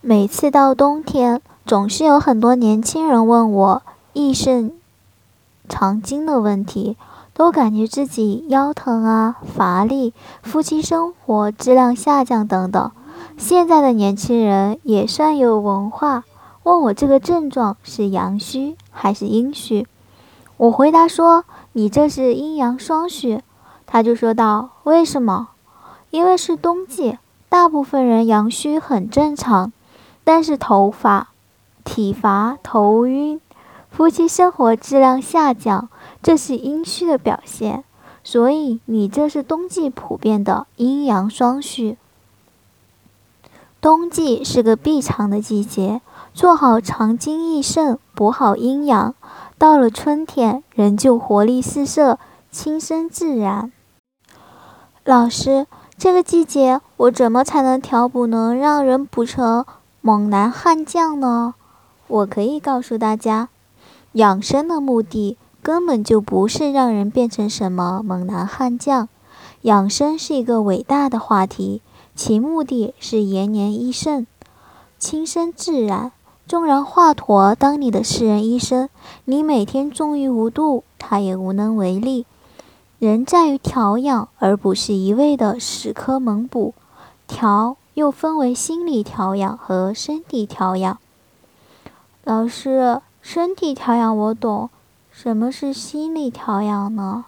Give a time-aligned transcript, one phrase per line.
[0.00, 4.72] 每次到冬天，总是有很多年轻人问我益肾
[5.68, 6.96] 藏精的问题，
[7.34, 12.92] 都感觉自己腰疼啊、乏力、夫妻生活质量下降等等。
[13.36, 16.22] 现在的年轻人也算有文化，
[16.62, 19.84] 问我这个症状是阳虚还是阴虚，
[20.58, 21.44] 我回答说
[21.74, 23.42] ：“你这是阴阳双虚。”
[23.84, 25.48] 他就说道：“为什么？
[26.10, 27.18] 因为是冬季，
[27.48, 29.72] 大部分人阳虚很正常，
[30.30, 31.28] 但是头发、
[31.84, 33.40] 体乏、头晕、
[33.90, 35.88] 夫妻生活质量下降，
[36.22, 37.82] 这是阴虚的表现。
[38.22, 41.96] 所以你这是冬季普遍的阴阳双虚。
[43.80, 46.02] 冬季是个必藏的季节，
[46.34, 49.14] 做好藏精益肾，补好阴阳，
[49.56, 52.18] 到了春天，人就活力四射，
[52.50, 53.72] 轻身自然。”
[55.04, 55.66] 老师，
[55.96, 59.64] 这个季节我怎么才能调补，能让人补成
[60.00, 61.54] 猛男悍将呢？
[62.06, 63.48] 我可以告诉大家，
[64.12, 69.08] 养生的目的根本就不是让人变成什么猛男悍将。
[69.62, 71.82] 养生是一个伟大的话题，
[72.14, 74.24] 其目的是延年益寿、
[74.98, 76.12] 轻身自然。
[76.46, 78.88] 纵然华佗当你的私人医生，
[79.26, 82.24] 你每天纵欲无度，他也无能为力。
[82.98, 86.72] 人在于调养，而不是一味的死磕猛补。
[87.26, 90.98] 调又分为心理调养和身体调养。
[92.22, 94.70] 老师，身体调养我懂，
[95.10, 97.24] 什么是心理调养呢？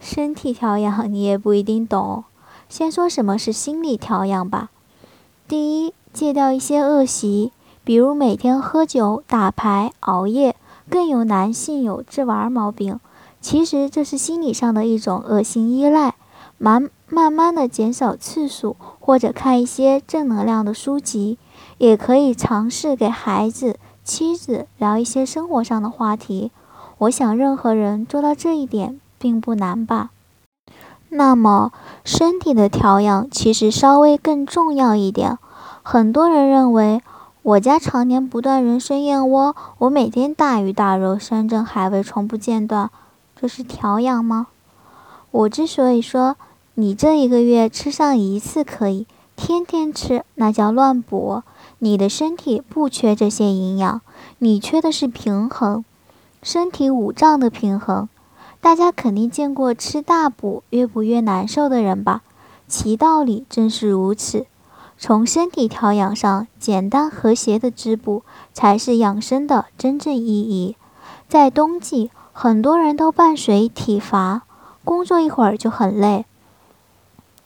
[0.00, 2.24] 身体调养你也不一定懂。
[2.70, 4.70] 先说什么是心理调养吧。
[5.46, 7.52] 第一，戒掉一些恶习，
[7.84, 10.56] 比如每天喝酒、打牌、熬夜，
[10.88, 12.98] 更有男性有自玩毛病。
[13.42, 16.14] 其实这是心理上的一种恶性依赖，
[16.56, 21.38] 满慢慢的减少次数，或者看一些正能量的书籍，
[21.78, 26.50] 也可以尝试给孩子、妻子聊一些生活上的话题。
[26.98, 30.10] 我想任何人做到这一点并不难吧。
[31.10, 31.70] 那么
[32.04, 35.38] 身体的调养其实稍微更重要一点。
[35.82, 37.00] 很多人认为
[37.42, 42.90] 我家常年不断人参燕窝，我每天大鱼大肉、山珍海味从不间断。
[43.40, 44.48] 这是调养吗？
[45.30, 46.36] 我之所以说
[46.78, 51.42] 你这一个月吃上一次可以，天天吃那叫乱补。
[51.78, 54.02] 你的身体不缺这些营养，
[54.38, 55.86] 你缺的是平衡，
[56.42, 58.10] 身体五脏的平衡。
[58.60, 62.20] 大家肯定见过吃大补越补越难受的人吧？
[62.68, 64.44] 其道理正是如此。
[64.98, 68.22] 从身体调养上，简单和谐的滋补
[68.52, 70.76] 才是养生的真正意义。
[71.26, 72.10] 在冬季。
[72.38, 74.42] 很多人都伴随体乏，
[74.84, 76.26] 工作一会儿就很累，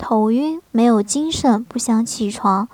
[0.00, 2.68] 头晕，没有精神，不想起床，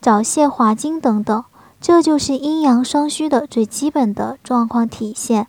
[0.00, 1.44] 早泄、滑精等等，
[1.80, 5.46] 这就是阴阳双虚的最基本的状况体现。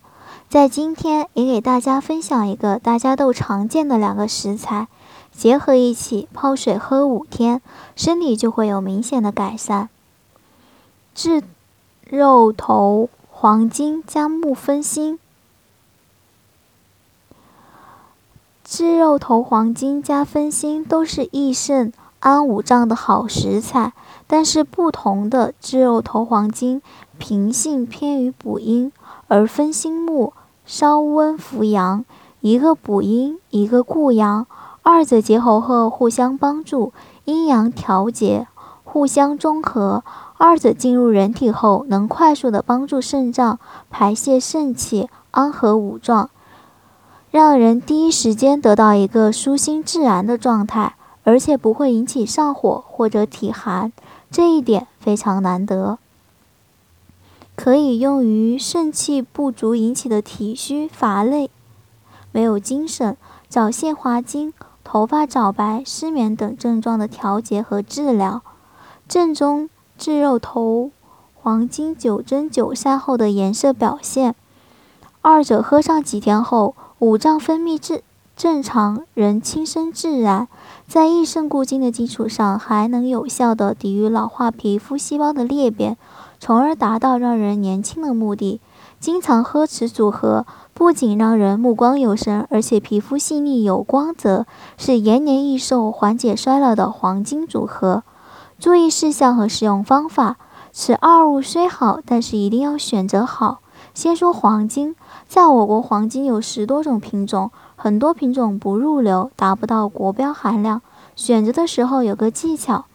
[0.48, 4.86] 在今天也给大家分享一个大家都常见的两个食材，
[5.32, 7.60] 结合一起泡水喝五天，
[7.96, 9.88] 身体就会有明显的改善。
[11.14, 11.42] 炙
[12.08, 15.18] 肉头黄金加木分心。
[18.72, 23.92] 炙肉头黄金加分心都是益肾安五脏的好食材，
[24.28, 26.80] 但是不同的炙肉头黄金
[27.18, 28.92] 平性偏于补阴，
[29.26, 30.32] 而分心木
[30.64, 32.04] 稍温扶阳，
[32.38, 34.46] 一个补阴，一个固阳，
[34.82, 36.92] 二者结合后互相帮助，
[37.24, 38.46] 阴阳调节，
[38.84, 40.04] 互相中和，
[40.38, 43.58] 二者进入人体后能快速的帮助肾脏
[43.90, 46.30] 排泄肾气，安和五脏。
[47.30, 53.92] 让人第一时间得到一个舒心自然的状态，而且不会引起上火或者体寒，
[54.32, 55.98] 这一点非常难得。
[57.54, 61.50] 可以用于肾气不足引起的体虚乏累、
[62.32, 63.16] 没有精神、
[63.48, 64.52] 早泄滑精、
[64.82, 68.42] 头发早白、失眠等症状的调节和治疗。
[69.06, 70.90] 正宗炙肉头
[71.34, 74.34] 黄金九蒸九晒后的颜色表现，
[75.20, 76.74] 二者喝上几天后。
[77.00, 78.02] 五脏分泌正
[78.36, 80.48] 正常，人轻身自然，
[80.86, 85.96] 在益肾固精的基础上，还能有效的抵御老化皮肤细胞的裂变，
[86.38, 88.60] 从而达到让人年轻的目的。
[88.98, 90.44] 经常喝此组合，
[90.74, 94.44] 不仅让人目光有神，而且皮肤细腻有光泽，
[94.76, 98.02] 是延年益寿、缓解衰老的黄金组合。
[98.58, 100.36] 注意事项和使用方法：
[100.70, 103.60] 此二物虽好，但是一定要选择好。
[103.94, 104.94] 先说黄金。
[105.28, 110.82] 在我国，黄金有十多种品种，很多品种不入流，达不到国标含量。
[111.16, 112.86] 选择的时候有个技巧，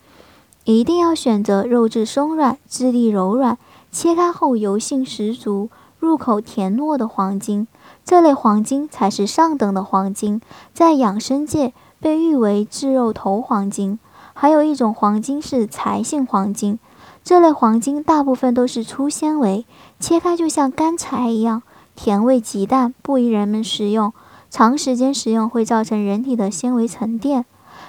[0.63, 3.57] 一定要选择肉质松软、质地柔软、
[3.91, 5.69] 切开后油性十足、
[5.99, 7.67] 入口甜糯的黄金。
[8.03, 10.41] 这类黄金才是上等的黄金，
[10.73, 13.99] 在养生界被誉为“炙肉头黄金”。
[14.33, 16.77] 还有一种黄金是柴性黄金，
[17.25, 19.65] 这类黄金大部分都是粗纤维，
[19.99, 21.63] 切开就像干柴一样，
[21.95, 24.13] 甜味极淡，不宜人们食用。
[24.51, 27.43] 长时间食用会造成人体的纤维沉淀。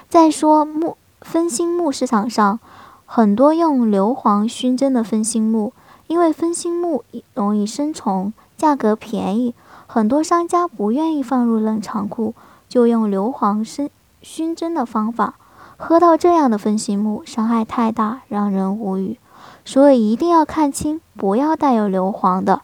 [0.09, 2.59] 再说木分心木市场上
[3.05, 5.71] 很多用硫磺熏蒸的分心木，
[6.07, 7.03] 因为分心木
[7.35, 9.53] 容易生虫，价格便宜，
[9.85, 12.33] 很多商家不愿意放入冷藏库，
[12.67, 13.87] 就用硫磺生
[14.23, 15.35] 熏蒸的方法。
[15.77, 19.19] 喝到这样的分心木，伤害太大，让人无语。
[19.67, 22.61] 所以一定要看清，不要带有硫磺的。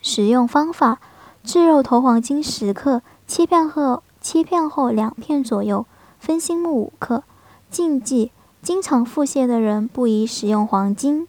[0.00, 0.98] 使用方法：
[1.44, 5.84] 炙肉头黄金十克，切片后切片后两片左右，
[6.18, 7.22] 分心木五克。
[7.70, 8.32] 禁忌：
[8.62, 11.28] 经常腹泻的人不宜使用黄金。